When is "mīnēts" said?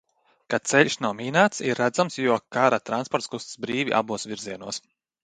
1.19-1.61